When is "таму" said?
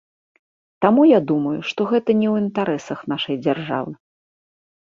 0.85-1.03